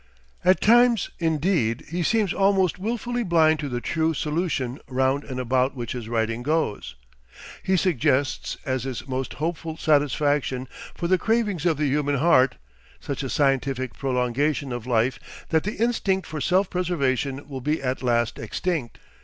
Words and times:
At 0.43 0.61
times, 0.61 1.11
indeed, 1.19 1.85
he 1.89 2.01
seems 2.01 2.33
almost 2.33 2.79
wilfully 2.79 3.21
blind 3.21 3.59
to 3.59 3.69
the 3.69 3.79
true 3.81 4.15
solution 4.15 4.79
round 4.87 5.23
and 5.23 5.39
about 5.39 5.75
which 5.75 5.91
his 5.91 6.09
writing 6.09 6.41
goes. 6.41 6.95
He 7.61 7.77
suggests 7.77 8.57
as 8.65 8.83
his 8.83 9.07
most 9.07 9.35
hopeful 9.35 9.77
satisfaction 9.77 10.67
for 10.95 11.07
the 11.07 11.19
cravings 11.19 11.67
of 11.67 11.77
the 11.77 11.85
human 11.87 12.15
heart, 12.17 12.55
such 12.99 13.21
a 13.21 13.29
scientific 13.29 13.93
prolongation 13.93 14.73
of 14.73 14.87
life 14.87 15.45
that 15.49 15.65
the 15.65 15.75
instinct 15.77 16.25
for 16.25 16.41
self 16.41 16.67
preservation 16.71 17.47
will 17.47 17.61
be 17.61 17.79
at 17.79 18.01
last 18.01 18.39
extinct. 18.39 18.97